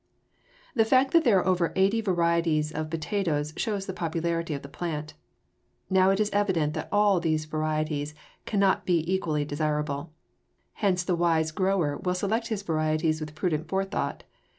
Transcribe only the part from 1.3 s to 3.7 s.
are over eighty varieties of potatoes